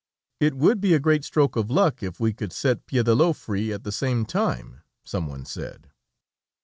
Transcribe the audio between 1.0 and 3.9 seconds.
stroke of luck, if we could set Piédelot free at